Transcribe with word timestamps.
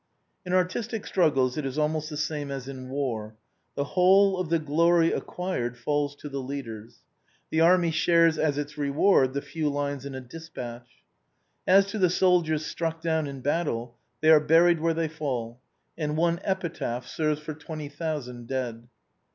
In 0.47 0.51
artistic 0.53 1.05
struggles 1.05 1.57
it 1.59 1.63
is 1.63 1.77
almost 1.77 2.09
the 2.09 2.17
same 2.17 2.49
as 2.49 2.67
in 2.67 2.89
war, 2.89 3.35
the 3.75 3.83
vv'hole 3.85 4.39
of 4.39 4.49
the 4.49 4.57
glory 4.57 5.13
acquired 5.13 5.77
falls 5.77 6.15
to 6.15 6.27
the 6.27 6.39
leaders; 6.41 7.01
the 7.51 7.61
army 7.61 7.91
shares 7.91 8.39
as 8.39 8.57
its 8.57 8.79
reward 8.79 9.33
the 9.33 9.43
few 9.43 9.69
lines 9.69 10.03
in 10.03 10.15
a 10.15 10.19
despatch. 10.19 10.89
As 11.67 11.85
to 11.91 11.99
the 11.99 12.09
soldiers 12.09 12.65
struck 12.65 12.99
down 13.03 13.27
in 13.27 13.41
battle, 13.41 13.95
they 14.21 14.31
are 14.31 14.39
buried 14.39 14.79
where 14.79 14.95
they 14.95 15.07
fall, 15.07 15.59
and 15.95 16.17
one 16.17 16.39
epitaph 16.43 17.05
serves 17.07 17.39
for 17.39 17.53
twenty 17.53 17.87
thousand 17.87 18.47
dead. 18.47 18.87